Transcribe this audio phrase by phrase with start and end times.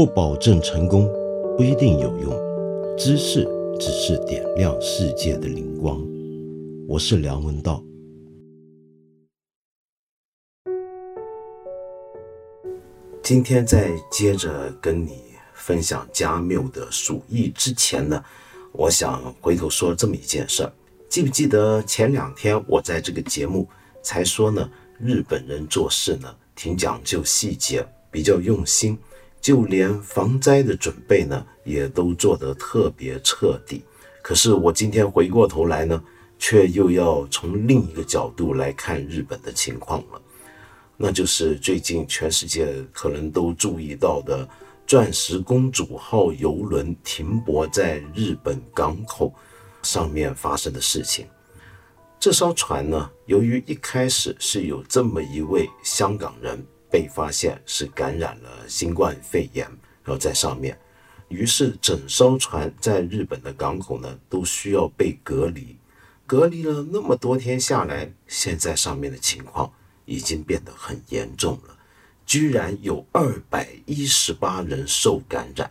[0.00, 1.06] 不保证成功，
[1.58, 2.96] 不一定有用。
[2.96, 3.46] 知识
[3.78, 6.02] 只是点亮世界的灵光。
[6.88, 7.84] 我是梁文道。
[13.22, 15.20] 今天在接着跟你
[15.52, 18.24] 分享加缪的鼠疫之前呢，
[18.72, 20.72] 我想回头说这么一件事儿。
[21.10, 23.68] 记不记得前两天我在这个节目
[24.00, 24.66] 才说呢？
[24.98, 28.98] 日本人做事呢挺讲究细节，比较用心，
[29.40, 33.82] 就连防灾的准备呢也都做得特别彻底。
[34.22, 36.02] 可是我今天回过头来呢，
[36.38, 40.20] 却又要从另一个角度来看日本的情况了，
[40.96, 44.46] 那就是最近全世界可能都注意到的
[44.86, 49.32] “钻石公主号”游轮停泊在日本港口
[49.82, 51.26] 上面发生的事情。
[52.18, 59.64] 这艘船呢，由于一开始是有这么一位香港人被发现是感染了新冠肺炎，
[60.02, 60.78] 然后在上面，
[61.28, 65.76] 于是整艘船在日本的港口呢都需要被隔离，
[66.26, 69.72] 隔离了那么多天下来，现在上面的情况
[70.04, 71.76] 已经变得很严重了，
[72.26, 75.70] 居然有二百一十八人受感染。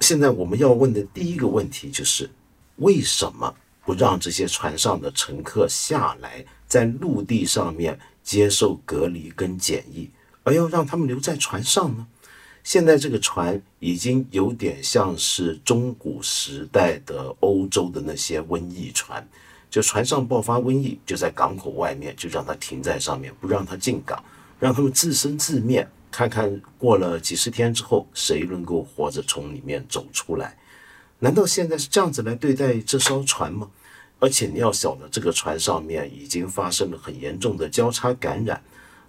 [0.00, 2.28] 现在我们要问的第一个问题就是，
[2.76, 3.54] 为什么？
[3.82, 10.08] 不让这些船上的乘客下来，在陆地上面接受隔离跟检疫，
[10.42, 12.06] 而要让他们留在船上呢？
[12.62, 19.26] 现在这个船已经有点像是中古时代的欧洲的那些瘟疫船，
[19.70, 24.22] 就船上爆发瘟疫，就在港口外面就让它停在上面，不让它进港，
[24.58, 30.56] 让他们自生自灭，看看过了几十天之后，谁能够活着从里面走出来？
[31.18, 33.70] 难道现在是这样子来对待这艘船吗？
[34.18, 38.62] 而且你要晓得，这个船上面已经发生了很严重的交叉感染。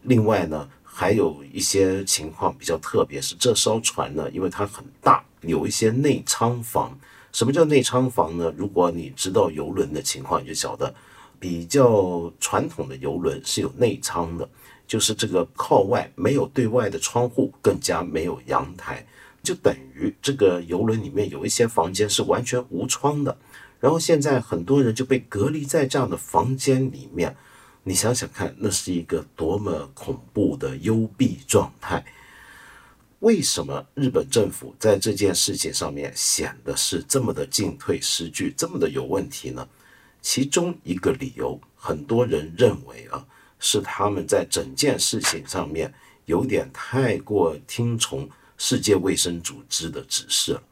[0.03, 6.97] 另外呢，还有一些情况比较特别，是这艘船呢，因为它很大，有一些内舱房。
[7.31, 8.53] 什么叫内舱房呢？
[8.57, 10.93] 如果你知道游轮的情况，你就晓得，
[11.39, 14.47] 比较传统的游轮是有内舱的，
[14.85, 19.07] 就是这个靠外没有对外的窗户，更加没有阳台，
[19.41, 23.35] 就等于这个游轮里面有一些房间是完全无窗的。
[23.79, 27.35] 然后现在很多人就被隔离在这样的房间里面，
[27.83, 32.05] 你想想看，那是一个多么恐怖的幽闭状态。
[33.19, 39.67] 为什么日本政府在这件事情上面显得是这么的进退失据，这么的有问题呢？
[40.21, 43.25] 其中一个理由，很多人认为啊，
[43.59, 45.91] 是他们在整件事情上面
[46.25, 50.63] 有点太过听从世界卫生组织的指示了。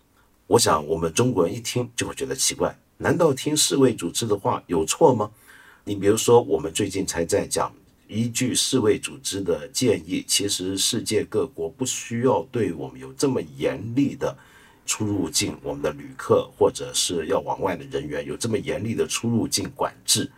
[0.45, 2.77] 我想我们中国人一听就会觉得奇怪。
[2.97, 5.31] 难道听世卫组织的话有错吗？
[5.83, 7.73] 你比如说，我们最近才在讲，
[8.07, 14.37] 依据世卫组织的建议，其实世界各国不需要对我们有这么严厉的
[14.85, 20.31] 出入境，我们的旅客或者是要往外的人员有这么严厉的出入境管制。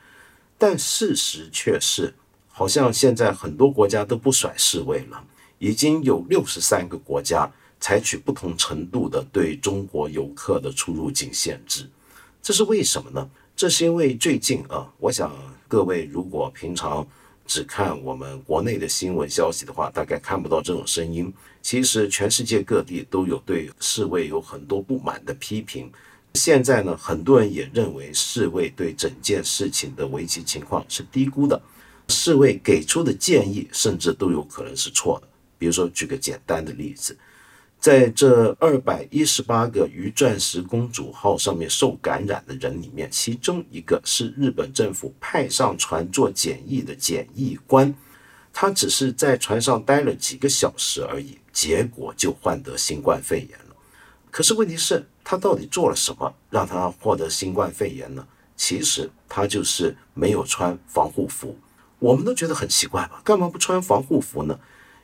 [0.58, 2.14] 但事实却是，
[2.48, 5.24] 好像现在很多国家都不甩世卫了，
[5.58, 11.90] 已经有六十三个国家采取不同程度的对中国游客的出入境限制。
[12.42, 13.30] 这是为什么呢？
[13.56, 15.32] 这是因为最近啊，我想
[15.68, 17.08] 各位如果平常
[17.46, 21.32] 只看我们国内的新闻消息的话，大概看不到这种声音。
[21.62, 25.92] 其实全世界各地都有对世卫有很多不满的批评。
[26.34, 31.62] 现在呢，很多人也认为世卫对整件事情的危机情况是低估的，
[32.08, 35.28] 世卫给出的建议甚至都有可能是错的。
[35.60, 37.16] 比如说，举个简单的例子。
[37.82, 47.92] 在这二百一十八个于钻石公主号上面受感染的人里面，其中一个是日本政府派上船做检疫的检疫官，
[48.54, 53.76] 他只是在船上待了几个小时而已，结果就患得新冠肺炎了。
[54.30, 58.24] 可是问题是，他到底做了什么让他获得新冠肺炎呢？
[58.56, 61.58] 其实他就是没有穿防护服。
[61.98, 63.20] 我们都觉得很奇怪吧？
[63.26, 64.60] 干嘛不穿防护服呢？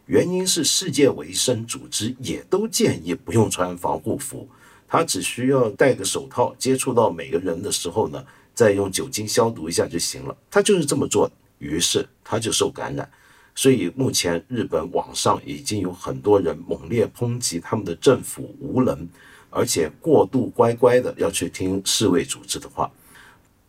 [0.08, 4.48] 原因是世界卫生组织也都建议不用穿防护服，
[4.88, 10.36] 他只需要戴个手套，接触到每个人的时候呢，再用酒精消毒一下就行了。
[10.50, 13.10] 他就是这么做，于是他就受感染。
[13.54, 19.10] 所以目前日本网上已经有很多人猛烈抨击他们的政府无能，
[19.50, 22.90] 而且过度乖乖的要去听世卫组织的话。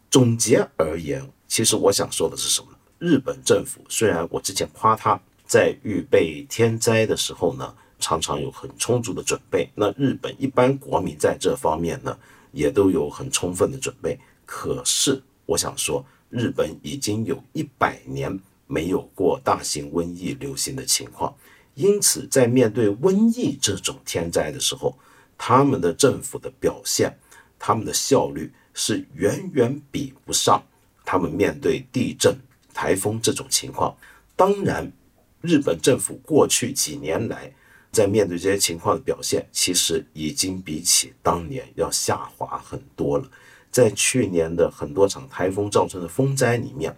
[0.08, 2.78] 总结而言，其实我想说的是什么呢？
[3.00, 5.20] 日本政府虽然我之前夸他。
[5.48, 9.68] 在预备天灾的时候呢，常常有很充足的准备。
[9.74, 12.16] 那日本一般国民在这方面呢，
[12.52, 14.16] 也都有很充分的准备。
[14.44, 21.34] 可是，我想说，日本已经有一百年没有过大型瘟疫流行的情况，
[21.74, 24.94] 因此在面对瘟疫这种天灾的时候，
[25.38, 27.16] 他们的政府的表现，
[27.58, 30.62] 他们的效率是远远比不上
[31.04, 32.36] 他们面对地震、
[32.74, 33.96] 台风这种情况。
[34.36, 34.92] 当然，
[35.40, 37.52] 日本政府过去几年来
[37.90, 43.28] 在面对这些情况的表现，其实已经比起当年要下滑很多了。
[43.70, 46.96] 在去年的很多场台风造成的风灾里面，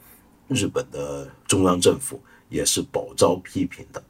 [0.48, 4.02] 日本的中央政府也是饱遭批评的。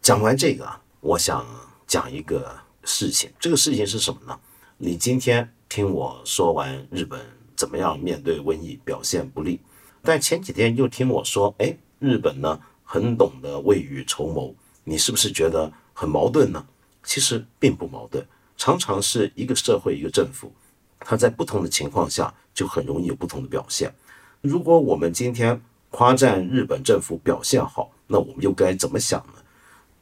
[0.00, 1.46] 讲完这个啊，我想
[1.86, 2.54] 讲一个
[2.84, 3.30] 事情。
[3.40, 4.38] 这个事情是什么呢？
[4.76, 7.20] 你今天听我说完日本
[7.56, 9.60] 怎么样面对瘟疫表现不利，
[10.02, 12.60] 但前几天又听我说，哎，日本呢
[12.92, 14.54] 很懂得未雨绸缪，
[14.84, 16.62] 你是不是觉得很矛盾呢？
[17.02, 18.22] 其实并不矛盾，
[18.58, 20.52] 常常是一个社会一个政府。
[21.00, 23.90] 它在不同的情况下就很容易有不同的表现。
[24.42, 25.58] 如果我们今天
[25.88, 29.42] 夸赞日本政府表现好，那我们又该怎么想呢？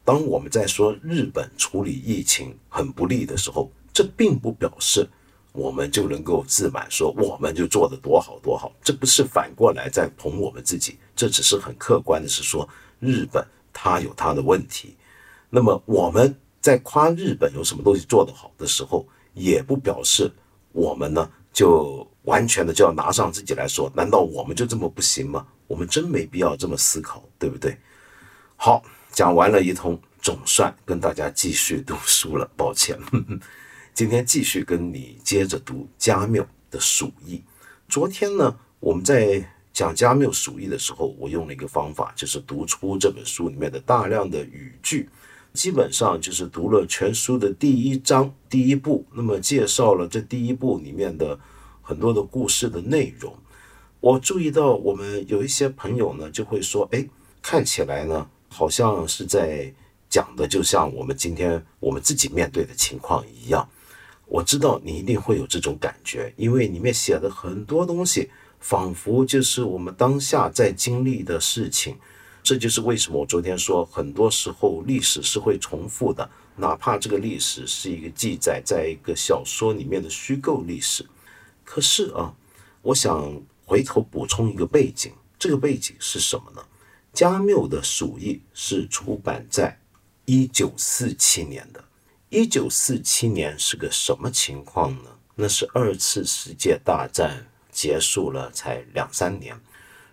[0.05, 5.09] 当我们在说日本处理疫情很不利的时候，这并不表示
[5.53, 8.73] 我们就能够自满说我们就做得多好多好。
[8.83, 12.69] 这不是反过来在捧我们自己，这只是很客观的是说
[12.99, 14.97] 日本它有它的问题。
[15.49, 20.31] 那么我们在夸日本有什么东西做得好的时候，也不表示。
[20.73, 25.45] 我们呢，就完全的就要拿上自己来说，难道我们就这么不行吗？
[25.67, 27.77] 我们真没必要这么思考，对不对？
[28.55, 28.81] 好，
[29.11, 32.49] 讲完了一通，总算跟大家继续读书了。
[32.57, 32.97] 抱歉，
[33.93, 37.37] 今天继续跟你接着读加缪的《鼠疫》。
[37.89, 45.09] 昨天呢，我们在讲加缪《鼠疫》的时候，我用了一个方法，就是读出这本书里面的大量的语句。
[45.53, 51.39] 基本上就是读了全书的第一章第一部，那么介绍了这第一部里面的
[51.83, 53.37] 很多的故事的内容。
[53.99, 57.05] 我注意到我们有一些朋友呢就会说：“哎，
[57.43, 59.75] 看起来呢好像是在
[60.09, 63.69] 讲的，就像我们今天我们自己面对的情况一样。”
[64.31, 68.31] 我知道你一定会有这种感觉，因为里面写的很多东西，
[68.61, 71.99] 仿佛就是我们当下在经历的事情。
[72.41, 81.05] 这就是为什么我昨天说，很多时候历史是会重复的，哪怕这个历史是一个记载在一个小说里面的虚构历史。
[81.65, 82.33] 可是啊，
[82.83, 86.63] 我想回头补充一个背景，这个背景是什么呢？
[87.13, 89.77] 加缪的《鼠疫》是出版在
[90.25, 91.85] 一九四七年的。
[92.31, 95.11] 一九四七年是个什么情况呢？
[95.35, 99.61] 那是二次世界大战结束了才两三年。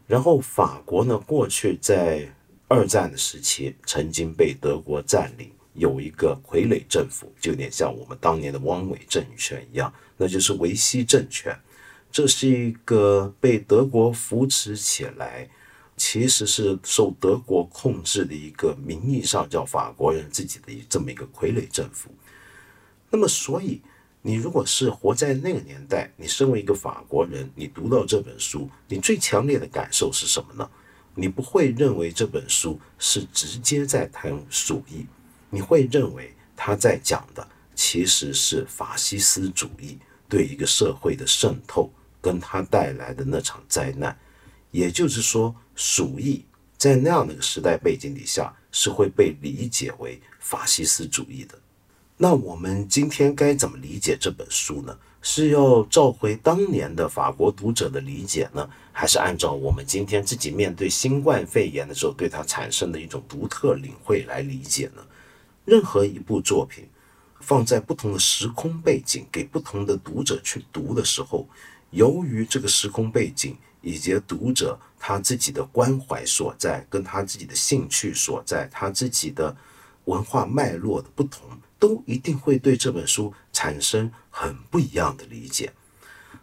[0.07, 2.27] 然后法国呢，过去在
[2.67, 11.55] 二战的时期曾经被德国占领，有一个傀儡政府，就有点像我们当年的汪伪政权一样，那就是维希政权。
[12.11, 15.47] 这是一个被德国扶持起来，
[15.97, 22.09] 其实是受德国控制的一个名义上叫法国人自己的这么一个傀儡政府。
[23.09, 23.81] 那么，所以。
[24.23, 30.69] 你如果是活在那个年代，你身为一个法国人，你读到这本书，你最强烈的感受是什么呢？
[31.15, 35.05] 你不会认为这本书是直接在谈鼠疫，
[35.49, 39.97] 你会认为他在讲的其实是法西斯主义
[40.27, 41.89] 对一个社会的渗透，
[42.19, 44.17] 跟他带来的那场灾难。
[44.71, 46.43] 也就是说，鼠疫
[46.75, 51.57] 在那样的一个时代背景底下，是会被理解为法西斯主义的。
[52.17, 54.97] 那我们今天该怎么理解这本书呢？
[55.21, 65.05] 是要召回当年的法国读者的理解呢，还是按照我们今天自己面对新冠肺炎的时候对它产生的一种独特领会来理解呢？
[65.63, 66.85] 任何一部作品
[67.39, 71.47] 放在不同的时空背景给不同的读者去读的时候，
[71.91, 79.55] 由于这个时空背景以及读者他自己的关怀所在，跟他自己的兴趣所在，他自己的
[80.05, 81.41] 文化脉络的不同。
[81.79, 85.71] 都一定会对这本书产生很不一样的理解。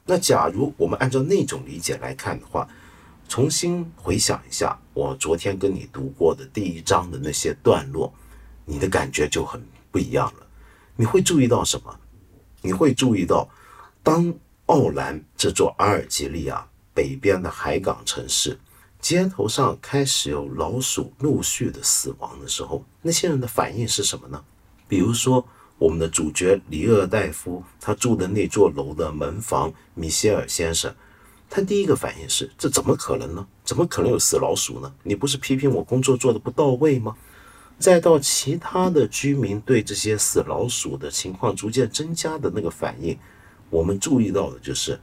[0.06, 2.68] 那假如我们按照那种理解来看的话，
[3.28, 8.14] 重新回想一下我昨天跟你读过的第一章的那些段落，
[8.64, 10.46] 你的感觉就很不一样了。
[10.94, 11.99] 你会注意到什么？
[12.62, 13.49] 你会注意到，
[14.04, 14.32] 当
[14.66, 18.56] 奥兰这座阿尔及利亚北边的海港城市
[19.00, 24.42] 街头上开始有老鼠陆续的死亡的时候，那些人的反应是什么呢？
[24.88, 25.46] 比如说，
[25.76, 30.94] 我们的主角里厄戴夫，他住的那座楼的门房米歇尔先生，
[31.50, 33.46] 他第一个反应是：这怎么可能呢？
[33.64, 34.90] 怎么可能有死老鼠呢？
[35.02, 37.14] 你不是批评我工作做的不到位吗？
[37.78, 43.18] 再到其他的居民对这些死老鼠的情况逐渐增加的那个反应，
[43.68, 44.98] 我们注意到的就是，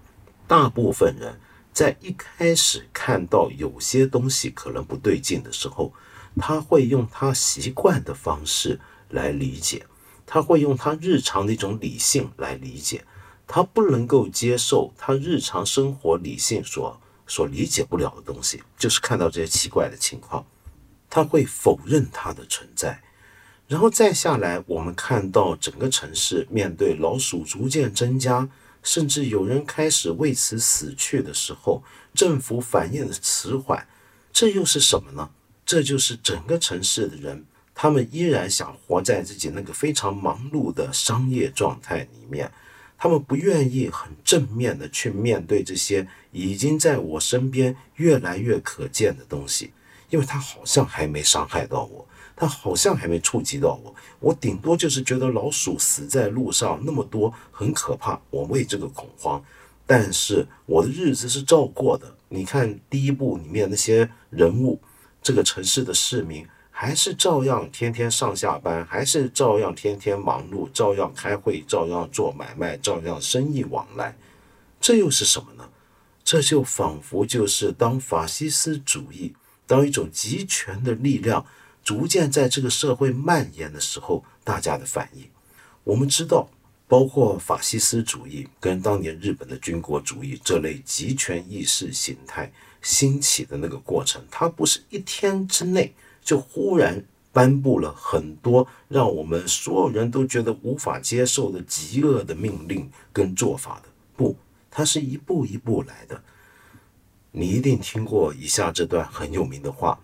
[0.47, 1.37] 大部分人
[1.73, 5.93] 在一开始看到有些东西可能不对劲的时候，
[6.37, 9.85] 他会用他习惯的方式来理解，
[10.25, 13.03] 他会用他日常的一种理性来理解，
[13.47, 20.45] 他不能够接受他日常生活理性所所理解不了的东西，就是看到这些奇怪的情况，
[21.09, 23.01] 他会否认它的存在。
[23.67, 28.49] 然后再下来，我们看到整个城市面对老鼠逐渐增加，
[28.83, 31.83] 甚至有人开始为此死去的时候，
[32.13, 33.87] 政府反应的迟缓，
[34.33, 35.29] 这又是什么呢？
[35.65, 42.51] 这就是整个城市的人，他们依然想活在自己那个非常忙碌的商业状态里面，
[42.97, 49.71] 他们不愿意很正面的去面对这些已经在我身边越来越可见的东西，
[50.09, 52.05] 因为他好像还没伤害到我。
[52.41, 59.39] 他好像还没触及到我，我顶多就是觉得老鼠死在路上那么多很可怕，我为这个恐慌。
[59.85, 62.11] 但是我的日子是照过的。
[62.29, 64.81] 你看第一部里面那些人物，
[65.21, 74.17] 这个城市的市民还是照样天天上下班，还是照样天天忙碌，照样开会，照样做买卖，照样生意往来。
[74.79, 75.69] 这又是什么呢？
[76.23, 79.35] 这就仿佛就是当法西斯主义，
[79.67, 81.45] 当一种集权的力量。
[81.83, 85.27] 逐渐在这个社会蔓延的时候，大家的反应，
[85.83, 86.47] 我们知道，
[86.87, 104.35] 包括法西斯主义跟当年日本的军国主义这类集权意识形态兴起的那个过程，它不是一天之内就忽然颁布了很多让我们所有人都觉得无法接受的极恶的命令跟做法的，不，
[104.69, 106.21] 它是一步一步来的。
[107.31, 109.99] 你一定听过以下这段很有名的话。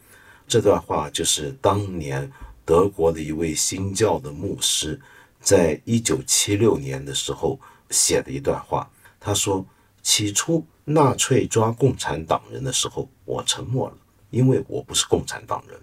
[0.47, 2.31] 这段话就是当年
[2.63, 4.97] 德国的一位新教的牧师，
[5.41, 8.89] 在一九七六年的时候写的一段话。
[9.19, 9.65] 他说
[10.01, 13.97] ：“起初纳粹抓共产党人的时候，我沉默了，
[14.29, 15.77] 因为我不是共产党人；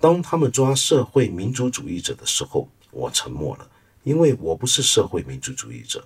[0.00, 3.68] 当他们抓社会民主主义者的时候，我沉默了，
[4.02, 6.00] 因为我不是社会民主主义者；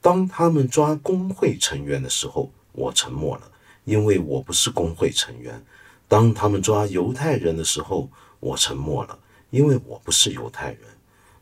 [0.00, 3.52] 当他们抓工会成员的时候，我沉默了，
[3.84, 5.62] 因为我不是工会成员。”
[6.10, 9.16] 当他们抓犹太人的时候，我沉默了，
[9.50, 10.80] 因为我不是犹太人。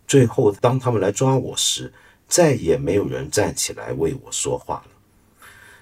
[0.06, 1.90] 最后，当他们来抓我时，
[2.28, 4.90] 再也没有人站起来为我说话了。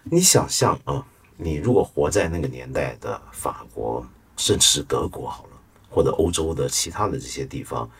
[0.04, 1.04] 你想象啊，
[1.36, 7.90] 你如果活在那个年代的法国，甚至是德国好了，或者欧洲的其他的这些地方，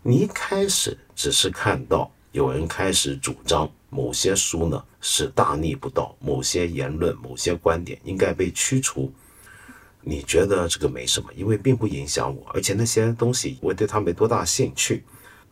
[0.00, 9.12] 你一开始只是看到有人开始主张某些书呢是大逆不道，某些言论、某些观点应该被驱除。
[10.06, 15.02] 你觉得这个没什么，因为并不影响我，而且那些东西我对他没多大兴趣，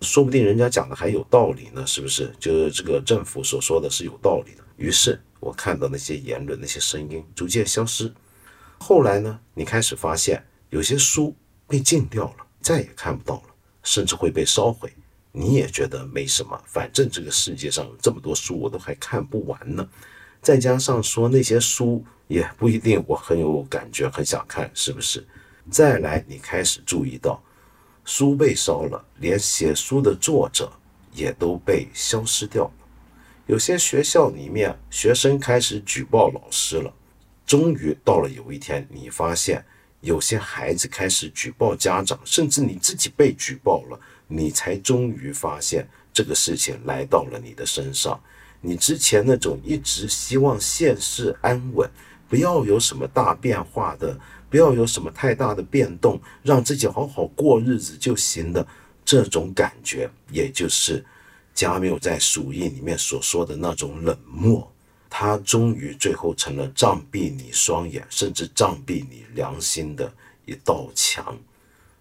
[0.03, 2.31] 说不定人家讲的还有道理呢，是不是？
[2.39, 4.63] 就是这个政府所说的是有道理的。
[4.77, 8.13] 于是我看到那些言论、那些声音逐渐消失。
[8.79, 11.35] 后来呢，你开始发现有些书
[11.67, 14.93] 被禁掉了，再也看不到了，甚至会被烧毁。
[15.33, 19.89] 你也觉得没什么，反正这个世界上有这么多书，我都还看不完呢。
[20.43, 22.05] 再加上说那些书。
[22.33, 25.23] 也不一定，我很有感觉，很想看，是不是？
[25.71, 27.39] 再来，你开始注意到，
[28.07, 30.73] 书被烧了，连写书的作者
[31.13, 32.73] 也都被消失掉了。
[33.47, 36.91] 有些学校里面，学生开始举报老师了。
[37.45, 39.63] 终于到了有一天，你发现
[40.01, 48.19] 有些孩子开始举报家长，甚至你自己被举报了，你才终于发现这个事情来到了你的身上。
[48.63, 51.91] 你之前那种一直希望现世安稳。
[52.33, 58.67] 不要有什么大变化的，不要有什么太大的变动，让自己好好过日子就行了。
[59.05, 61.05] 这种感觉，也就是
[61.53, 64.67] 加缪在《鼠疫》里面所说的那种冷漠。
[65.11, 70.11] 他终于最后成了障蔽你双眼，甚至障蔽你良心的
[70.47, 71.39] 一道墙。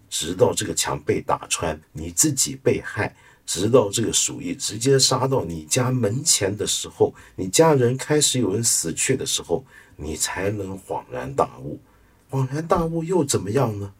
[0.09, 3.11] 直到这个墙被打穿，你自己被害；
[3.45, 9.65] 直到这个鼠疫直接杀到你家门前的时候，你家人开始有人死去的时候。
[10.01, 11.79] 你才能恍然大悟，
[12.29, 13.93] 恍然大悟又怎么样呢？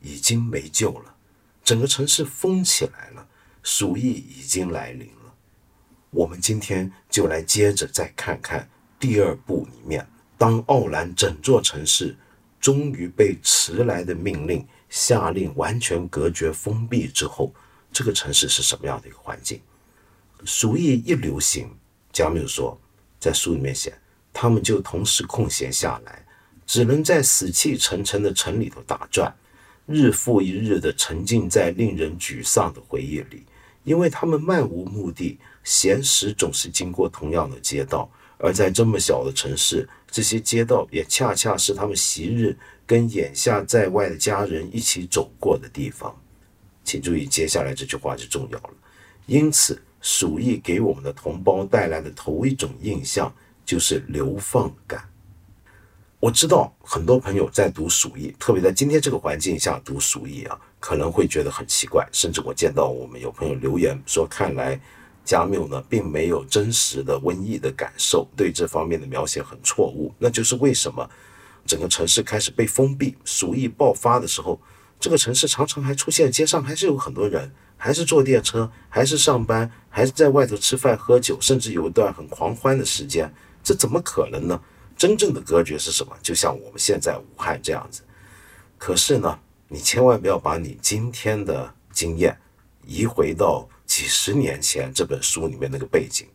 [0.00, 1.14] 已经没救了，
[1.62, 3.26] 整个城市封起来了，
[3.62, 5.34] 鼠疫已经来临了。
[6.10, 8.68] 我们今天就来接着再看看
[8.98, 10.06] 第二部里面，
[10.36, 12.16] 当奥兰整座城市
[12.60, 17.54] 终于被迟来的命令下令完全隔绝封闭之后，
[17.92, 19.60] 这个城市是什么样的一个环境？
[20.44, 21.70] 鼠疫一流行，
[22.12, 22.78] 加缪说，
[23.18, 23.96] 在书里面写。
[24.34, 26.26] 他们就同时空闲下来，
[26.66, 29.34] 只能在死气沉沉的城里头打转，
[29.86, 33.44] 日复一日地沉浸在令人沮丧的回忆里，
[33.84, 46.14] 因为他们漫无目的，闲时总是经过同样的街道，而在这么小的城市，这些街道也恰恰是他们昔日跟眼下在外的家人一起走过的地方。
[46.82, 48.70] 请注意，接下来这句话就重要了。
[49.26, 53.34] 因此，鼠疫给我们的同胞带来的头一种印象
[53.64, 55.08] 就是流放感。
[56.20, 62.08] 我知道很多朋友在读鼠疫，特别在今天这个环境下读鼠疫啊，可能会觉得很奇怪。
[62.12, 64.80] 甚至我见到我们有朋友留言说，看来
[65.24, 70.14] 加缪呢并没有真实的瘟疫的感受，对这方面的描写很错误。
[70.18, 71.08] 那就是为什么
[71.66, 74.60] 整个城市开始被封闭，鼠疫爆发的时候。
[75.00, 83.30] 这个城市常常还出现，街上还是有很多人，还是坐电车，还是上班，还是在外头吃饭喝酒，甚至有一段很狂欢的时间。
[83.64, 84.60] 这怎么可能呢？
[84.96, 86.16] 真正的隔绝是什么？
[86.22, 88.02] 就像我们现在武汉这样子。
[88.78, 92.38] 可是呢，你千万不要把你今天的经验
[92.86, 96.28] 移回到几十年前这本书里面那个背景。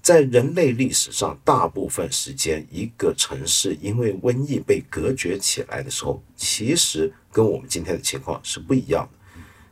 [0.00, 9.18] 在人类历史上，大部分时间，一个城市因为瘟疫被隔绝起来的时候，其实跟我们今天的情况是不一样的。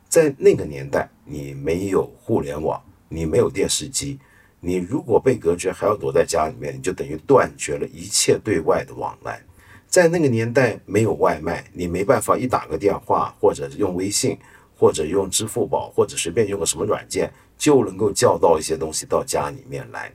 [0.07, 4.19] 在那个年代，你没有互联网，你没有电视机，
[4.59, 9.41] 你如果被隔绝，还要躲在家里面，你就等于断绝了一切对外的往来。
[9.87, 14.37] 在那个年代，没有外卖，你没办法一打个电话，或者用微信，
[14.77, 20.13] 或者用支付宝，或者随便用个什么软件，就能够叫到一些东西到家里面来。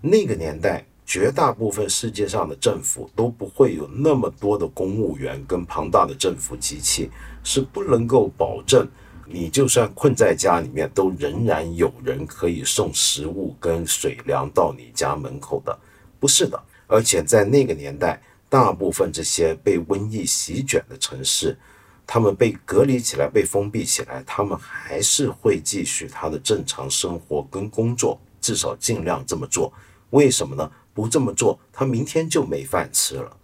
[0.00, 7.10] 那个年代，绝大部分世界上的政府都不会有那么多的公务员跟庞大的政府机器，
[7.42, 8.88] 是不能够保证
[9.32, 15.78] 你就算困在家里面，都仍然有人可以送食物跟水粮到你家门口的，
[16.18, 16.60] 不是的。
[16.88, 21.56] 而且在那个年代，大部分这些被瘟疫席卷的城市，
[22.04, 29.72] 他们被隔离起来、被封闭起来，他们还是会继续他的正常生活跟工作，至少尽量这么做。
[30.10, 30.68] 为什么呢？
[30.92, 33.36] 不这么做，他明天就没饭吃了。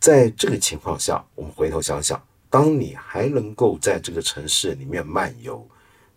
[0.00, 2.20] 在这个情况下，我们回头想想，
[2.52, 5.66] 当你还能够在这个城市里面漫游，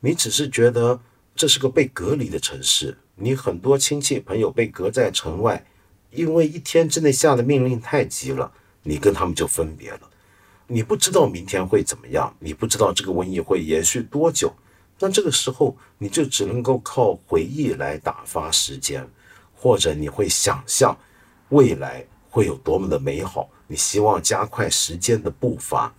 [0.01, 0.99] 你只是觉得
[1.33, 5.65] 这是个被隔离的城市，你很多亲戚朋友被隔在城外，
[6.11, 8.51] 因为一天之内下的命令太急了，
[8.83, 10.01] 你跟他们就分别了。
[10.67, 14.53] 你不知道明天会怎么样，你不知道这个瘟疫会延续多久，
[14.99, 19.07] 那这个时候你就只能够靠回忆来打发时间。
[19.53, 20.95] 或者你会想象
[21.49, 25.95] 未来会有多么的美好，你希望加快时间的步伐。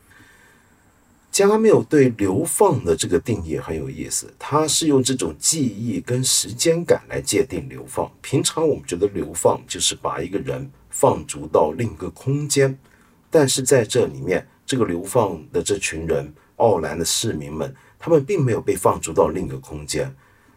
[1.37, 8.11] 加缪对流放的这个定义很有意思，他是用这种记忆跟时间感来界定流放。
[8.22, 12.79] 平常我们觉得流放就是把一个人放逐到另一个空间，
[13.29, 20.11] 但是在这里面，这个流放的这群人，奥兰的市民们，他们并没有被放逐到另一个空间，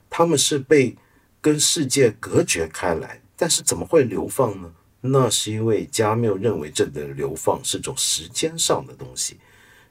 [0.09, 0.95] 他们是被。
[1.41, 4.69] 跟世界隔绝开来，但是怎么会流放呢？
[4.99, 9.37] 那是因为加缪认为这里的流放是种时间上的东西，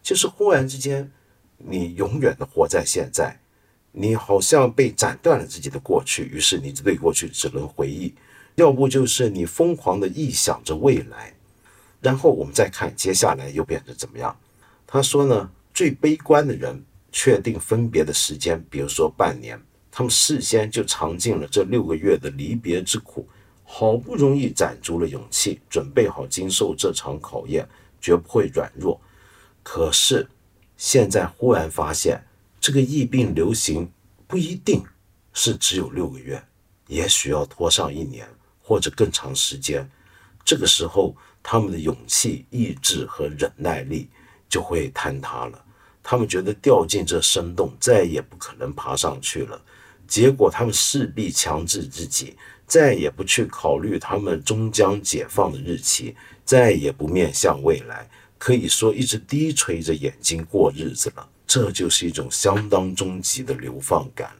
[0.02, 1.10] 就是忽然之间，
[1.56, 3.38] 你永远的活在现在，
[3.92, 8.14] 你好像被斩断了自己的过去，于是你对过去只能回忆，
[8.54, 11.34] 要不就是你疯狂的臆想着未来，
[12.00, 14.36] 然后我们再看接下来又变成怎么样？
[14.86, 19.60] 他说呢，最悲观的人确定分别的时间，比如说半年。
[19.90, 23.26] 他们事先就尝尽了这六个月的离别之苦，
[23.64, 27.68] 好不容易攒足了勇气，准备好经受这场考验，
[28.00, 29.00] 绝不会软弱。
[29.70, 30.26] 可是
[30.78, 32.18] 现在忽然发现，
[32.58, 33.86] 这个疫病流行
[34.26, 34.82] 不一定
[35.34, 36.42] 是只有六个月，
[36.86, 38.26] 也许要拖上一年
[38.62, 39.86] 或者更长时间。
[40.42, 44.08] 这个时候，他们的勇气、意志和忍耐力
[44.48, 45.62] 就会坍塌了。
[46.02, 49.60] 他们觉得掉进这深洞，再也不可能爬上去了。
[50.06, 61.28] 结果，他们势必强制自己，再也不去考虑他们终将解放的日期，再也不面向未来，可以说一直低垂着眼睛过日子了。
[61.46, 64.30] 这就是一种相当终极的流放感。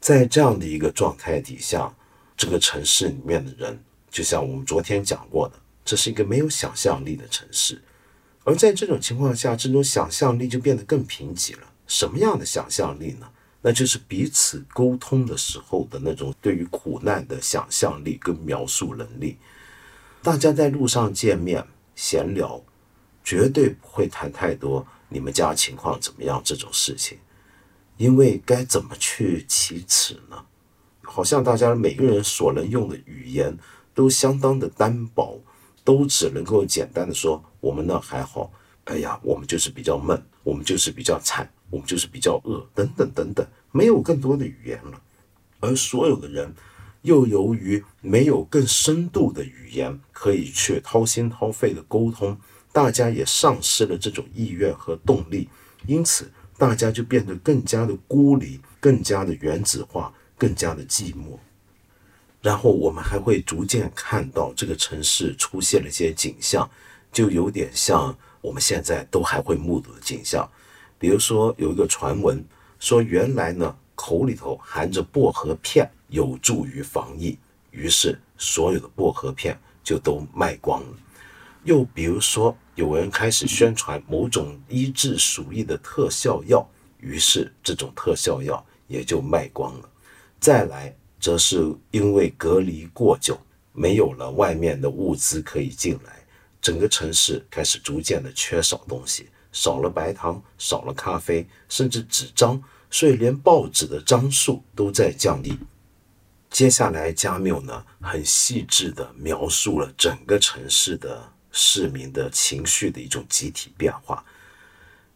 [0.00, 1.92] 在这样的一个状态底下，
[2.36, 3.78] 这个城市里面的人，
[4.10, 7.80] 就像我们昨天讲过的，这是一个没有想象力的城市。
[8.44, 11.72] 而在这种情况下，这种想象力就变得更贫瘠了。
[11.86, 13.28] 什么样的想象力呢？
[13.64, 19.36] 那就是彼此沟通的时候的那种对于苦难的想象力跟描述能力。
[20.20, 22.60] 大家在路上见面闲聊，
[23.22, 27.18] 绝对不会谈太多你们家情况怎么样这种事情，
[27.96, 30.44] 因为该怎么去启齿呢？
[31.02, 33.56] 好像大家每个人所能用的语言
[33.94, 35.40] 都相当的单薄，
[35.84, 38.52] 都只能够简单的说我们呢还好。
[38.84, 41.48] 哎呀，我们就是比较闷，我们就是比较惨。
[41.70, 45.00] 我们就是比较饿，等等等等，没有更多的语言了。
[45.60, 46.54] 而所有的人
[47.00, 52.38] 又由于没有更深度的语言可以去掏心掏肺的沟通，
[52.72, 55.48] 大家也丧失了这种意愿和动力，
[55.86, 61.38] 因此大家就变得更加的孤立，更加的原子化，更加的寂寞。
[62.40, 66.68] 然后我们还会逐渐看到这个城市出现了一些景象，
[67.12, 70.48] 就有点像我们现在都还会目睹的景象。
[70.98, 72.44] 比如说有一个传闻
[72.80, 77.38] 说，原来呢口里头含着薄荷片有助于防疫，
[77.70, 80.96] 于是所有的薄荷片就都卖光了。
[81.64, 89.88] 又比如说有人开始宣传某种医治鼠疫的特效药，于是这种特效药也就卖光了。
[90.40, 90.94] 再来。
[91.22, 93.38] 则是因为隔离过久，
[93.72, 96.26] 没有了外面的物资可以进来，
[96.60, 105.56] 整个城市开始逐渐的缺少东西，少了白糖，少了咖啡，甚至纸张，所以连报纸的张数都在降低。
[106.50, 114.24] 接下来，加缪呢很细致的描述了整个城市的市民的情绪的一种集体变化。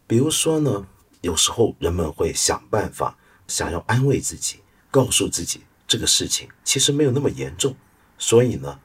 [0.06, 0.86] 比如说呢，
[1.22, 3.18] 有时候人们会想办法，
[3.48, 5.62] 想要安慰自己，告诉自己。
[5.88, 7.74] 这个事情其实没有那么严重，
[8.18, 8.78] 所以呢，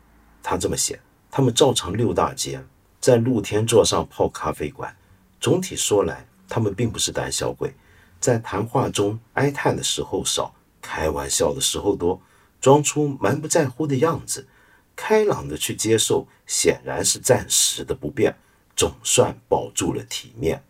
[0.43, 2.63] 他这么写：他们照常溜大街，
[2.99, 4.95] 在露天座上泡咖啡馆。
[5.39, 7.73] 总体说来，他们并不是胆小鬼，
[8.19, 12.21] 在谈话中哀叹的时候少，开玩笑的时候多，
[12.61, 14.47] 装出蛮不在乎的样子，
[14.95, 18.35] 开朗的去接受，显然是暂时的不便，
[18.75, 20.63] 总算保住了体面。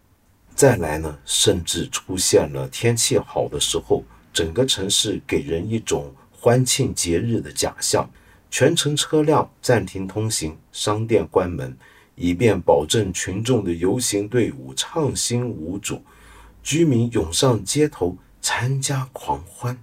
[0.56, 4.04] 再来呢，甚至出现了天气好的时候，
[4.34, 6.14] 整个城市给人一种。
[6.44, 8.10] 欢庆节日的假象，
[8.50, 11.78] 全城车辆暂停通行，商店关门，
[12.16, 16.02] 以便保证群众的游行队伍畅行无阻。
[16.64, 19.78] 居民涌上街头参加狂欢，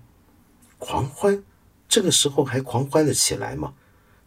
[0.78, 1.44] 狂欢，
[1.88, 3.72] 这个时候还狂欢得起来吗？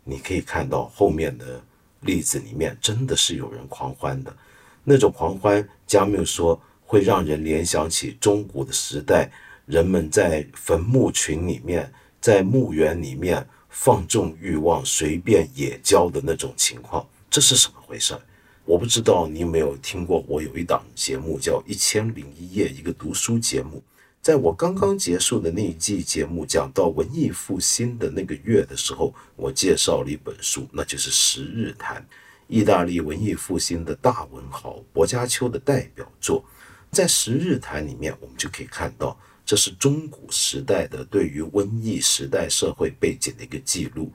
[0.03, 1.61] 你可以看到后面的
[2.01, 4.35] 例子里面，真的是有人狂欢的。
[4.83, 9.29] 那种狂欢，加缪说会让人联想起中古的时代，
[9.65, 11.91] 人们在坟墓群里面。
[12.21, 18.15] 在墓园里面放纵欲望、随便野交的那种情况，这是什么回事？
[18.63, 20.23] 我不知道你有没有听过。
[20.27, 23.81] 我有一档节目叫《一千零一夜》，一个读书节目。
[24.21, 31.99] 在我刚刚结束的那一季节目讲到文艺复兴的那个月的时候，我介绍了一本书，那就是《十日谈》，
[32.47, 36.45] 意大利文艺复兴的大文豪薄伽丘的代表作。
[36.91, 39.17] 在《十日谈》里面，我们就可以看到。
[39.43, 44.09] 这是中古时代的对于瘟疫时代社会背景的一个记录，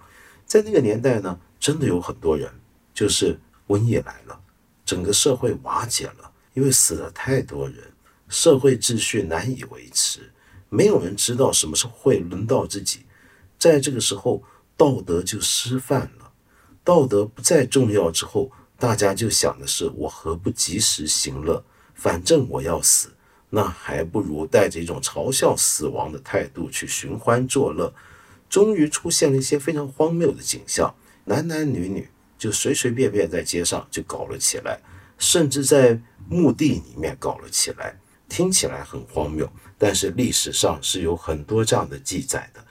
[0.47, 2.49] 在那个年代呢，真的有很多人，
[2.95, 4.41] 就是瘟疫来了，
[4.85, 7.77] 整个社会瓦解了，因为死了太多人，
[8.29, 10.33] 社会秩序难以维持，
[10.69, 13.07] 没有人知道什么时候会轮到自己，
[13.59, 14.43] 在这个时候，
[14.77, 16.33] 道德就失范了，
[16.83, 23.13] 道德不再重要之后，大家就想的是我何不及时行乐，反正我要死。
[23.49, 27.95] 那还不如带着一种嘲笑死亡的态度去寻欢作乐，
[28.51, 30.93] 终于出现了一些非常荒谬的景象：
[31.25, 34.81] 男男女女就随随便便在街上就搞了起来，
[35.17, 37.97] 甚至在墓地里面搞了起来。
[38.29, 42.65] 听起来很荒谬，但是历史上是有很多这样的记载的。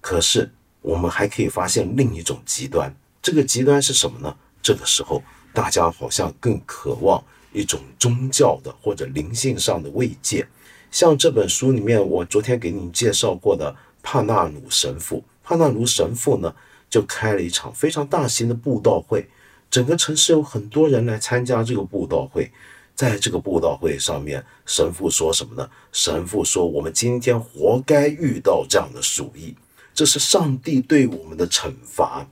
[0.00, 0.50] 可是
[0.80, 4.36] 我们还可以发现另一种极端，这个极端是什么呢？
[4.62, 7.22] 这个时候大家好像更渴望。
[7.54, 10.48] 一种宗教的或者灵性上的慰藉，
[10.90, 15.22] 像这本书里面，我昨天给你介绍过的帕纳鲁神父。
[15.44, 16.54] 帕纳鲁神父呢，
[16.88, 19.28] 就开了一场非常大型的布道会，
[19.70, 22.50] 整个城市有很多人来参加这个布道会。
[22.94, 25.68] 在这个布道会上面，神父说什么呢？
[25.92, 29.54] 神父说：“我们今天活该遇到这样的鼠疫，
[29.94, 32.26] 这是上帝对我们的惩罚。”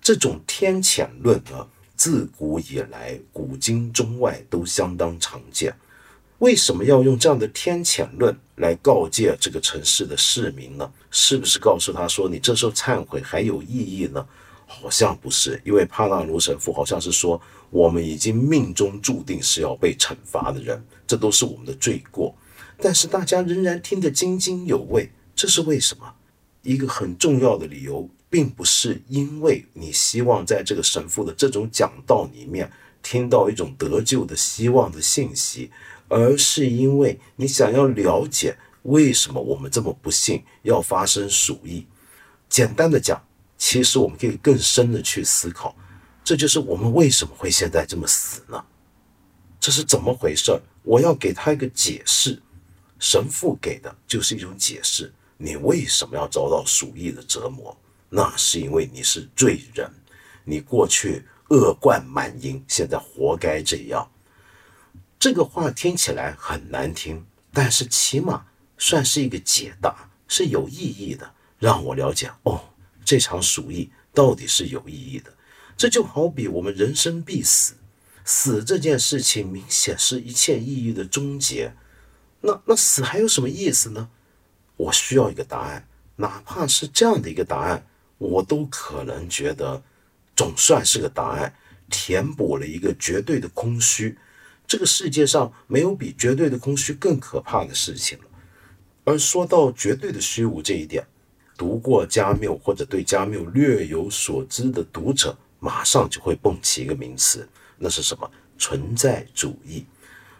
[0.00, 1.66] 这种天谴论呢？
[1.96, 5.72] 自古以来，古今中外都相当常见。
[6.38, 10.90] 为什么要用这样的天谴论来告诫这个城市的市民呢？
[11.12, 14.26] 是不是告诉他说你这时候忏悔还有意义呢？
[14.66, 17.40] 好像不是，因为帕纳卢神父好像是说
[17.74, 22.32] 我们已经命中注定是要被惩罚的人，这都是我们的罪过。
[22.80, 26.14] 但是大家仍然听得津津有味，这是为什么？
[26.62, 28.08] 一个很重要的理由。
[28.30, 32.68] 并不是因为你希望在这个神父的这种讲道里面
[33.00, 35.70] 听到一种得救的希望的信息，
[36.08, 41.86] 而是因为你想要了解为什么我们这么不幸要发生鼠疫。
[42.48, 43.24] 简单的讲，
[43.56, 45.76] 其实我们可以更深的去思考，
[46.24, 48.64] 这就是我们为什么会现在这么死呢？
[49.60, 50.58] 这是怎么回事？
[50.82, 52.42] 我要给他一个解释。
[52.98, 57.76] 神父给的就是一种解释，你为什么要遭到鼠疫的折磨？
[58.08, 59.90] 那是因为你是罪人，
[60.44, 64.10] 你过去恶贯满盈，现在活该这样。
[65.18, 68.46] 这个话听起来很难听，但是起码
[68.78, 72.60] 算是一个解答，是有意义的，让我了解哦，
[73.04, 75.30] 这场鼠疫到底是有意义的。
[75.76, 77.74] 这就好比我们人生必死，
[78.24, 81.74] 死这件事情明显是一切意义的终结。
[82.40, 84.08] 那那死还有什么意思呢？
[84.76, 87.86] 我需要一个答案，哪怕是这样的一个答案，
[88.18, 89.82] 我都可能觉得
[90.36, 91.54] 总算是个答案，
[91.90, 94.18] 填补了一个绝对的空虚。
[94.66, 98.24] 这个世界上没有比绝对的空虚更可怕的事情了。
[99.04, 101.06] 而说到绝对的虚无这一点，
[101.56, 105.36] 读过加缪或者对加缪略有所知的读者。
[105.64, 107.48] 马上就会蹦起一个名词，
[107.78, 108.30] 那是什么？
[108.58, 109.86] 存在主义。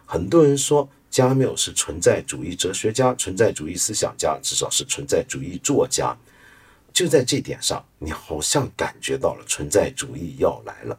[0.05, 6.15] 很多人说加缪是存在主义哲学家、存在主义思想家，至少是存在主义作家。
[6.93, 10.95] 就在这点上，你好像感觉到了存在主义要来了。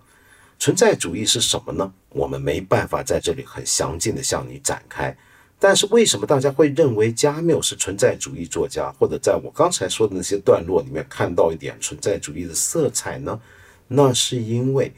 [0.59, 1.93] 存在主义是什么呢？
[2.09, 5.17] 我们没办法在这里很详尽的向你展开。
[5.61, 13.41] 但是为什么大家会认为加缪是存在主义作家，或者在我刚才说的那些段落里面看到一点存在主义的色彩呢？
[13.89, 14.93] 那是因为，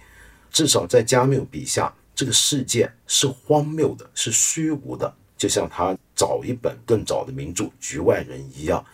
[0.51, 8.85] 至少在加缪笔下，这个世界是荒谬的，是虚无的，就像他早一本更早的名著《局外人》一样。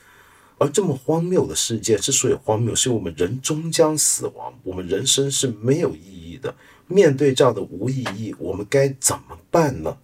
[0.58, 6.54] 而这么荒谬的世界之所以荒谬，是因为我们人终将死亡，我们人生是没有意义的。
[6.86, 9.96] 面对这样的无意义，我们该怎么办呢？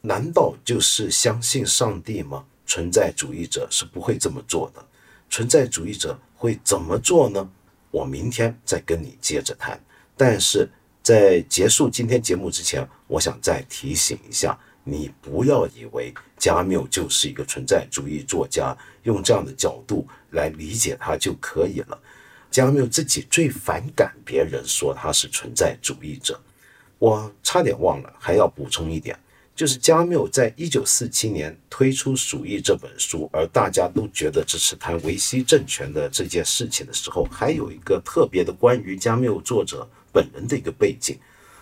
[0.00, 2.44] 难道就是相信上帝吗？
[2.66, 4.84] 存在主义者是不会这么做的。
[5.28, 7.48] 存在主义者会怎么做呢？
[7.92, 9.80] 我明天再跟你接着谈，
[10.16, 10.68] 但是
[11.02, 22.00] 在结束今天节目之前，我想再提醒一下你，不要以为加缪就是一个存在主义作家，用这样的角度来理解他就可以了。
[22.50, 26.40] 加缪自己最反感别人说他是存在主义者，
[26.98, 29.18] 我差点忘了，还要补充一点。
[29.54, 41.18] 就是加缪在一九四七年推出《鼠疫》这本书，而大家都觉得这是谈维希政权的这件事情的时候，还有一个特别的关于加缪作者本人的一个背景，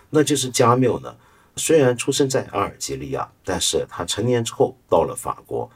[0.09, 1.15] 那就是加缪呢，
[1.57, 5.69] 虽然出生在阿尔及利亚，但是他成年之后到了法国，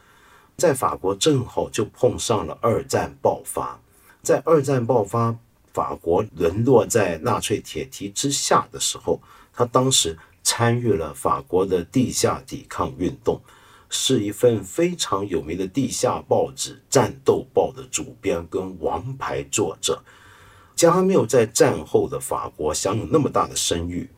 [0.57, 3.79] 在法国正好就碰上了二战爆发，
[4.23, 5.37] 在二战爆发，
[5.73, 9.21] 法国沦落在纳粹铁蹄之下的时候，
[9.53, 10.17] 他当时。
[10.45, 13.41] 参与了法国的地下抵抗运动，
[13.89, 20.01] 是一份非常有名的地下报纸《战斗报》的主编跟王牌作者。
[20.77, 24.11] 加缪在战后的法国享有那么大的声誉，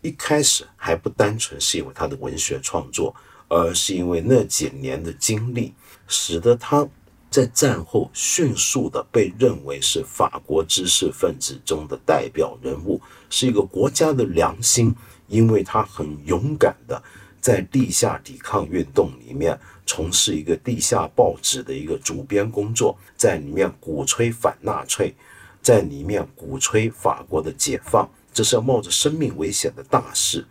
[0.00, 3.14] 一开始还不单纯是因为他的文学创作，
[3.48, 5.74] 而是因为那几年的经历，
[6.06, 6.86] 使得他
[7.30, 14.94] 在战后迅速的被认为是法国知识分子中的代表人物，是一个国家的良心。
[15.34, 17.02] 因为他很勇敢的
[17.40, 25.12] 在地下抵抗运动里面从事一个地下报纸的一个主编工作，在里面鼓吹反纳粹，
[25.60, 30.46] 在里面鼓吹法国的解放，这是要冒着生命危险的大事。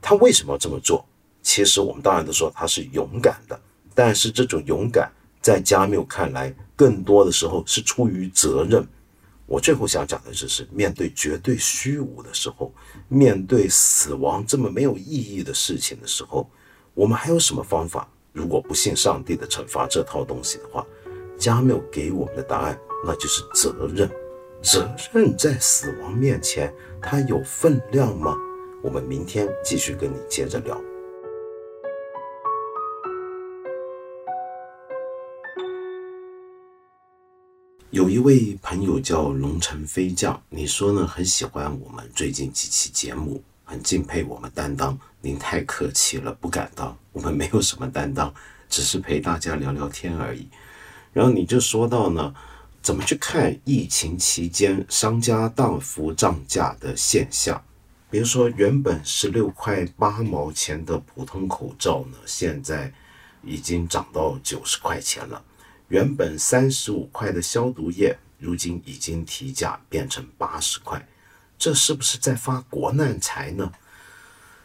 [0.00, 1.04] 他为什么要这么做？
[1.42, 3.60] 其实我们当然都说他是勇敢的，
[3.94, 8.88] 但是这种勇敢在加缪看来，更多的时候是出于责任。
[9.46, 12.72] 我最后想讲的就是，面对绝对虚无的时候，
[13.08, 16.48] 面对死亡这么没有意义的事情的时候，
[16.94, 18.08] 我们还有什么方法？
[18.32, 20.84] 如果不信上帝的惩罚这套东西的话，
[21.38, 24.10] 加缪给我们的答案，那就是责任。
[24.62, 28.34] 责任在死亡面前，它有分量吗？
[28.82, 30.80] 我们明天继续跟你接着聊。
[37.94, 41.06] 有一位朋友叫龙城飞将，你说呢？
[41.06, 44.98] 很喜欢我们最近几期节目，很敬佩我们担当。
[45.20, 46.98] 您太客气了，不敢当。
[47.14, 48.34] 我们没有什么担当，
[48.68, 50.48] 只是陪大家聊聊天而已。
[51.12, 52.34] 然后你就说到呢，
[52.82, 57.62] 怎么去看疫情期间商家大幅涨价的现象？
[58.10, 62.92] 比如说，原本十六块八毛钱的普通口罩呢，现在
[63.44, 65.40] 已经涨到九十块钱了。
[65.88, 71.06] 原本三十五块的消毒液，如今已经提价变成八十块，
[71.58, 73.70] 这是不是在发国难财呢？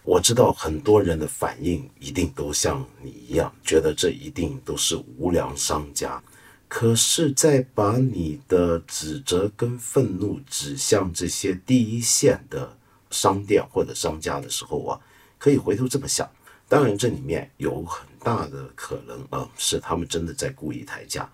[0.04, 6.22] 我知道很多人的反应一定都像你一样，觉得这一定都是无良商家。
[6.68, 12.78] 可是，在把你的指责跟愤怒指向这些第一线的
[13.12, 15.00] 商店或者商家的时候啊，
[15.38, 16.30] 可以回头这么想。
[16.70, 21.28] 当然，这里面有很大的可能啊，是他们真的在故意抬价。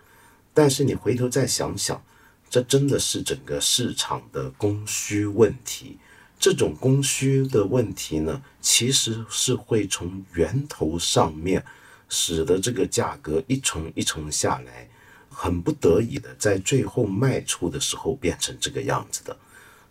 [0.53, 2.01] 但是你回头再想想，
[2.49, 5.99] 这真的是整个市场的供需问题。
[6.39, 11.61] 这种供需的问题呢，其实是会从源头上面，
[12.07, 14.87] 使得这个价格一重一重下来，
[15.29, 19.35] 很不得已的在最后卖出的时候变成这个样子的。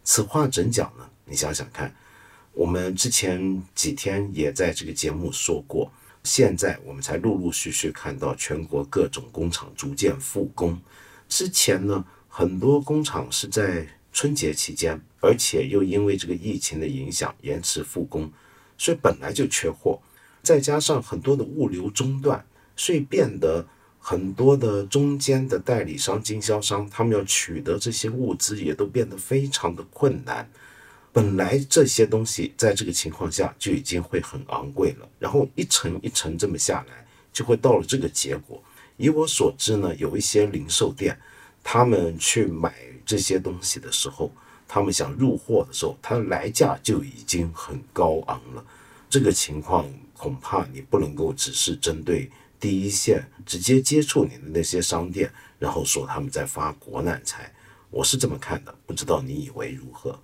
[0.04, 1.06] 此话怎讲呢？
[1.26, 1.94] 你想想看，
[2.54, 5.90] 我们之前几天也在这个节目说过。
[6.22, 10.80] 现在我们才陆陆续续看到全国各种工厂逐渐复工。
[11.28, 18.32] 之前呢，很多工厂是在春节期间，而且又因为这个疫情的影响延迟复工，
[18.78, 20.00] 所以本来就缺货，
[20.42, 23.66] 再加上很多的物流中断，所以变得
[23.98, 30.48] 很多的中间的代理商、经销商，他们要取得这些物资也都变得非常的困难。
[31.14, 38.60] 本来这些东西在这个情况下就已经会很昂贵了，然后一层一层这么下来，就会到了这个结果。
[38.96, 41.16] 以我所知呢，有一些零售店，
[41.62, 42.74] 他们去买
[43.06, 44.28] 这些东西的时候，
[44.66, 48.64] 他们想入货的时候，它的来价就已经很高昂了。
[49.08, 57.54] 这个情况恐怕你不能够只是针对第一线直接接触你的那些商店，然后说他们在发国难财。
[57.90, 60.18] 我是这么看的，不知道你以为如何？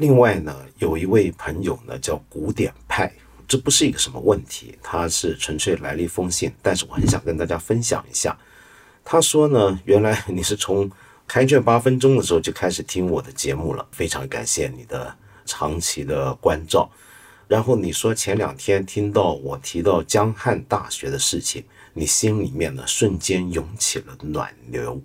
[0.00, 3.12] 另外呢，有一位朋友呢叫古典派，
[3.46, 8.34] 这不是一个什么问题，他是纯粹来了一封信，但是我很想跟大家分享一下。
[9.04, 10.90] 他说呢，原来你是从
[11.28, 16.90] 开卷八分钟的时候就开始听我的节目了，非常感谢你的长期的关照。
[17.46, 24.98] 然后你说前两天听到我提到江汉大学的事情，你心里面呢瞬间涌起了暖流。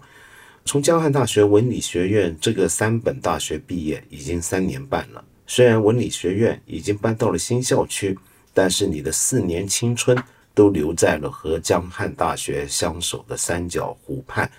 [0.67, 5.23] 从江汉大学文理学院这个三本大学毕业已经三年半了。
[5.45, 8.17] 虽然文理学院已经搬到了新校区，
[8.51, 10.17] 但是你的四年青春
[10.55, 14.49] 都留在了和江汉大学相守的三角湖畔。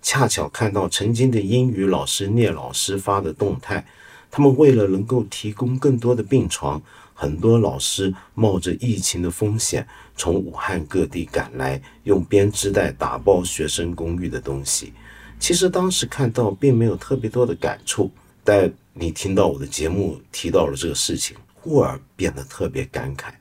[0.00, 3.86] 恰巧看到曾经的英语老师聂老师发的动态，
[4.30, 6.80] 他们为了能够提供更多的病床，
[7.12, 14.94] 很多老师冒着疫情的风险，从武汉各地赶来，用编织袋打包学生公寓的东西。
[15.40, 18.10] 其实当时看到并没有特别多的感触，
[18.44, 23.32] 但你听到我的节目提到了这个事情，忽而变得特别感慨。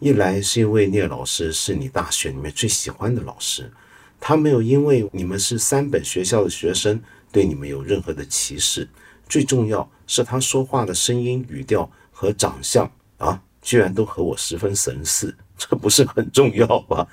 [0.00, 3.72] 一来是因为聂老师是你大学里面最喜欢的老师，
[4.20, 8.88] 他没有因为你们是三本学校的学生对你们有任何的歧视。
[9.28, 17.06] 最重要是他说话的声音、语调和长相啊，居然都和我十分神似，这不是很重要吗？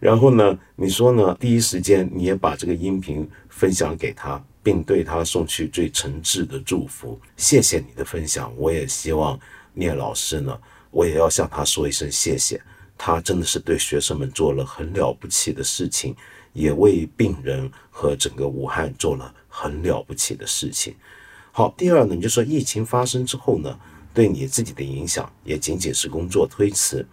[0.00, 0.56] 然后呢？
[0.76, 1.36] 你说呢？
[1.40, 7.20] 第一时间你也把这个音频分享给他，并对他送去最诚挚的祝福。
[7.36, 9.38] 谢谢你的分享，我也希望
[9.74, 10.56] 聂老师呢，
[10.92, 12.60] 我也要向他说一声谢谢。
[12.96, 16.14] 他真的是对学生们做了很了不起的事情，
[16.52, 20.94] 也为病人和整个武汉做了很了不起的事情。
[21.50, 23.76] 好，第二呢，你就说疫情发生之后呢，
[24.14, 27.04] 对你自己的影响也仅仅是工作推迟。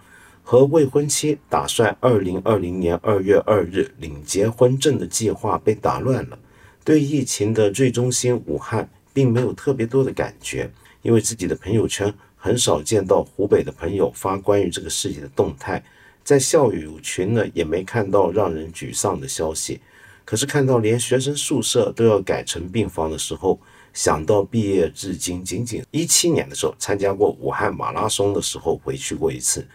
[0.48, 6.38] 和未婚妻打算二零二零年二月二日领结婚证的计划被打乱了。
[6.84, 10.70] 对疫情的最中心武汉，并没有特别多的感觉，
[11.02, 15.84] 因为自己的朋友圈很少见到湖北的朋友发关于这个事情的动态，
[16.24, 19.82] 在校友群呢也没看到让人沮丧的消息。
[20.24, 23.60] 可是看到连学生宿舍都要改成病房的时候，
[23.94, 29.66] 想到毕业至今仅仅一七年的时候参加过武汉马拉松的时候回去过一次。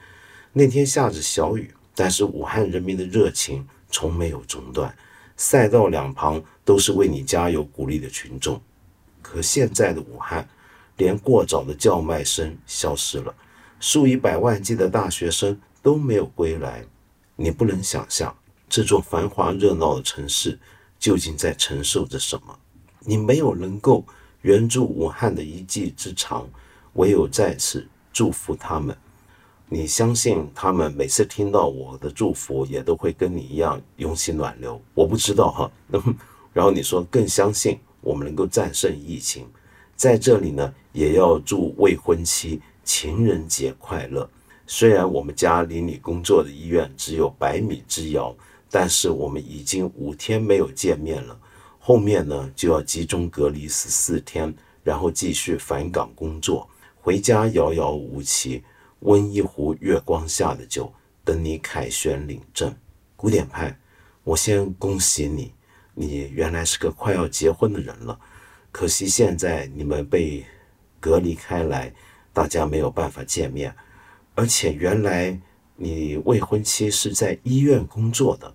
[0.52, 4.92] 那天下着小雨，但是武汉人民的热情从没有中断。
[5.36, 8.60] 赛道两旁都是为你加油鼓励的群众。
[9.22, 10.46] 可现在的武汉，
[10.96, 13.34] 连过早的叫卖声消失了，
[13.78, 16.84] 数以百万计的大学生都没有归来。
[17.36, 18.36] 你不能想象
[18.68, 20.58] 这座繁华热闹的城市
[20.98, 22.58] 究竟在承受着什么。
[22.98, 24.04] 你没有能够
[24.42, 26.46] 援助武汉的一技之长，
[26.94, 28.94] 唯有再次祝福他们。
[29.72, 34.82] 你相信他们每次听到我的祝福，也都会跟你一样涌起暖流？
[34.94, 35.70] 我不知道哈。
[36.52, 39.46] 然后你说更相信我们能够战胜疫情，
[39.94, 44.28] 在这里呢，也要祝未婚妻情人节快乐。
[44.66, 48.34] 虽然我们家离你工作的医院只有百米之遥，
[48.68, 51.38] 但是我们已经五天没有见面了。
[51.78, 54.52] 后面呢就要集中隔离十四天，
[54.82, 56.68] 然后继续返岗工作，
[57.00, 58.64] 回家遥遥无期。
[59.00, 60.92] 温一壶月光下的酒，
[61.24, 62.74] 等你凯旋领证。
[63.16, 63.78] 古典派，
[64.24, 65.52] 我先恭喜你，
[65.94, 68.18] 你原来是个快要结婚的人了。
[68.72, 70.44] 可惜现在你们被
[71.00, 71.92] 隔离开来，
[72.32, 73.74] 大家没有办法见面。
[74.34, 75.38] 而且原来
[75.76, 78.54] 你未婚妻是在医院工作的，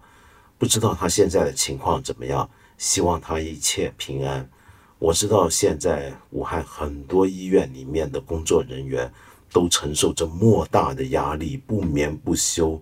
[0.57, 4.49] 不知道她现在的情况怎么样，希望她一切平安。
[4.97, 9.11] 我知道现在武汉很多医院里面的工作人员
[9.51, 12.81] 都承受着莫大的压力，不眠不休，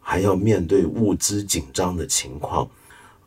[0.00, 2.68] 还要面对物资紧张的情况。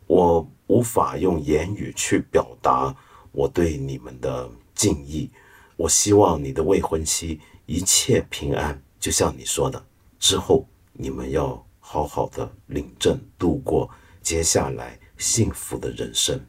[0.08, 2.96] 我无法用言语去表达
[3.32, 5.30] 我对你们的敬意。
[5.78, 9.84] 我希望你的未婚妻一切平安，就像你说的，
[10.20, 13.90] 之后你们要好好的领证，度过
[14.22, 16.40] 接下来幸福的人生。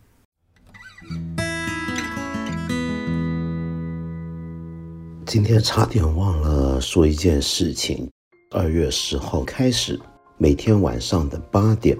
[5.27, 8.09] 今天差点忘了说一件事情，
[8.53, 9.99] 二月十号开始，
[10.39, 11.99] 每天晚上的八点，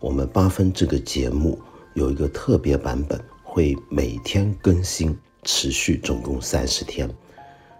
[0.00, 1.56] 我们八分这个节目
[1.94, 5.16] 有一个特别版本，会每天更新。
[5.44, 7.08] 持续总共三十天，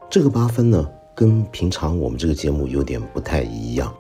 [0.09, 3.93] 这个八分呢，跟平常我们这个节目有点不太一样。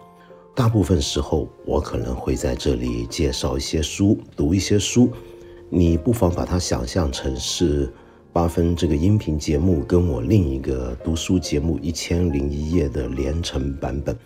[0.55, 5.11] 大部分时候，我可能会在这里介绍一些书，读一些书。
[5.71, 7.93] 你不妨把它想象成是
[8.35, 14.19] 八分这个音频节目跟我另一个读书节目《一千零一夜》的连成版本。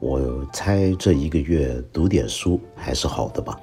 [0.00, 3.58] 我猜这一个月读点书还是好的吧。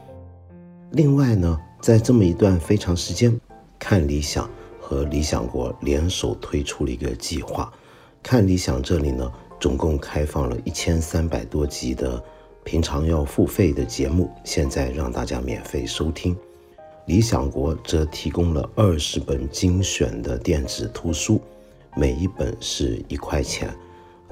[0.93, 3.39] 另外呢，在这么一段非常时间，
[3.77, 4.49] 看理想。
[4.79, 7.71] 和理想国联手推出了一个计划，
[8.23, 12.19] 看理想这里呢，总共开放了一千三百多集的
[12.63, 16.35] 平常要付费的节目，现在让大家免费收听。
[17.09, 21.41] 理想国则提供了二十本精选的电子图书，
[21.97, 23.75] 每一本是一块钱。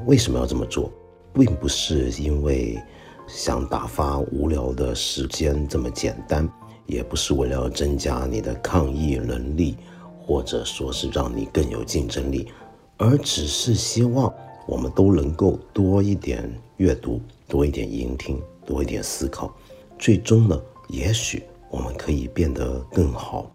[0.05, 0.91] 为什么要这么做？
[1.33, 2.79] 并不是因为
[3.25, 6.47] 想打发无聊的时间这么简单，
[6.85, 9.75] 也不是为了增加你的抗疫能力。
[10.19, 12.49] 或者说是让你更有竞争力，
[12.97, 14.31] 而只是希望
[14.67, 19.51] 我们都能够多一点阅读，多一点聆听，多一点思考，
[19.97, 23.51] 最终呢，也许我们可以变得更好。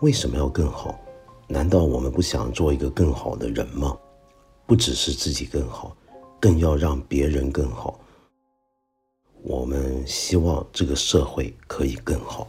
[0.00, 0.98] 为什么要更好？
[1.46, 3.96] 难道我们不想做一个更好的人吗？
[4.66, 5.94] 不只是自己更好，
[6.40, 8.00] 更要让别人更好。
[9.42, 12.48] 我们希望这个社会可以更好。